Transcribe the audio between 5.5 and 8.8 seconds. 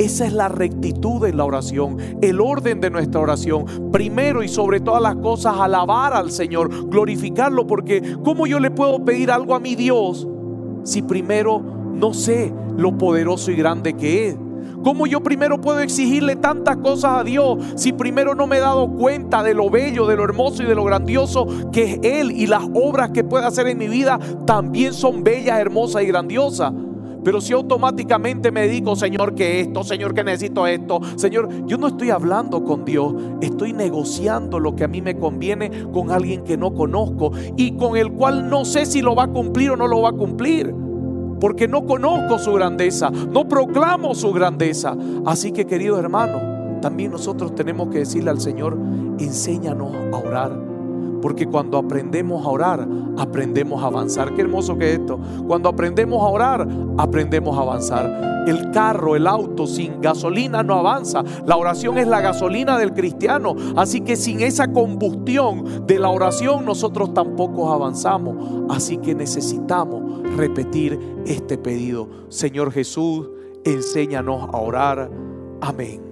alabar al Señor, glorificarlo, porque ¿cómo yo le